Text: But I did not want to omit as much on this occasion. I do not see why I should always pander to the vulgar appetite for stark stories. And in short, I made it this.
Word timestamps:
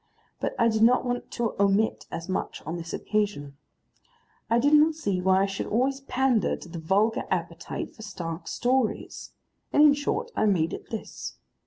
But 0.39 0.55
I 0.57 0.67
did 0.67 0.81
not 0.81 1.05
want 1.05 1.29
to 1.33 1.53
omit 1.59 2.07
as 2.09 2.27
much 2.27 2.63
on 2.65 2.75
this 2.75 2.91
occasion. 2.91 3.55
I 4.49 4.57
do 4.57 4.71
not 4.71 4.95
see 4.95 5.21
why 5.21 5.43
I 5.43 5.45
should 5.45 5.67
always 5.67 5.99
pander 6.01 6.55
to 6.55 6.67
the 6.67 6.79
vulgar 6.79 7.25
appetite 7.29 7.93
for 7.95 8.01
stark 8.01 8.47
stories. 8.47 9.33
And 9.71 9.83
in 9.83 9.93
short, 9.93 10.31
I 10.35 10.47
made 10.47 10.73
it 10.73 10.89
this. 10.89 11.35